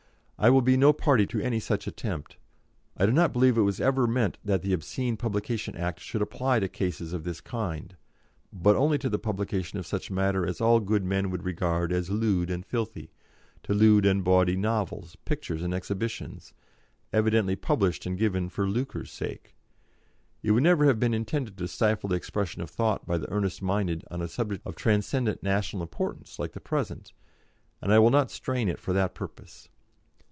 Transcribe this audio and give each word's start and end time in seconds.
I 0.43 0.49
will 0.49 0.63
be 0.63 0.75
no 0.75 0.91
party 0.91 1.27
to 1.27 1.39
any 1.39 1.59
such 1.59 1.85
attempt. 1.85 2.35
I 2.97 3.05
do 3.05 3.11
not 3.11 3.31
believe 3.31 3.53
that 3.53 3.61
it 3.61 3.63
was 3.63 3.79
ever 3.79 4.07
meant 4.07 4.39
that 4.43 4.63
the 4.63 4.73
Obscene 4.73 5.15
Publication 5.15 5.77
Act 5.77 5.99
should 5.99 6.19
apply 6.23 6.61
to 6.61 6.67
cases 6.67 7.13
of 7.13 7.23
this 7.25 7.39
kind, 7.41 7.95
but 8.51 8.75
only 8.75 8.97
to 8.97 9.07
the 9.07 9.19
publication 9.19 9.77
of 9.77 9.85
such 9.85 10.09
matter 10.09 10.43
as 10.43 10.59
all 10.59 10.79
good 10.79 11.05
men 11.05 11.29
would 11.29 11.43
regard 11.43 11.91
as 11.93 12.09
lewd 12.09 12.49
and 12.49 12.65
filthy, 12.65 13.11
to 13.61 13.75
lewd 13.75 14.03
and 14.03 14.23
bawdy 14.23 14.55
novels, 14.57 15.15
pictures 15.25 15.61
and 15.61 15.75
exhibitions, 15.75 16.55
evidently 17.13 17.55
published 17.55 18.07
and 18.07 18.17
given 18.17 18.49
for 18.49 18.67
lucre's 18.67 19.11
sake. 19.11 19.55
It 20.41 20.49
could 20.53 20.63
never 20.63 20.85
have 20.87 20.99
been 20.99 21.13
intended 21.13 21.55
to 21.59 21.67
stifle 21.67 22.09
the 22.09 22.15
expression 22.15 22.63
of 22.63 22.71
thought 22.71 23.05
by 23.05 23.19
the 23.19 23.29
earnest 23.29 23.61
minded 23.61 24.03
on 24.09 24.23
a 24.23 24.27
subject 24.27 24.65
of 24.65 24.75
transcendent 24.75 25.43
national 25.43 25.83
importance 25.83 26.39
like 26.39 26.53
the 26.53 26.59
present, 26.59 27.13
and 27.79 27.93
I 27.93 27.99
will 27.99 28.09
not 28.09 28.31
strain 28.31 28.69
it 28.69 28.79
for 28.79 28.91
that 28.93 29.13
purpose. 29.13 29.69